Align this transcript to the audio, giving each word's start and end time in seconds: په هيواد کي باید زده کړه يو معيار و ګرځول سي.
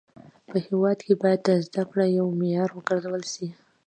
په 0.49 0.55
هيواد 0.65 0.97
کي 1.05 1.13
باید 1.23 1.41
زده 1.67 1.83
کړه 1.91 2.05
يو 2.17 2.27
معيار 2.39 2.69
و 2.73 2.79
ګرځول 2.87 3.23
سي. 3.33 3.47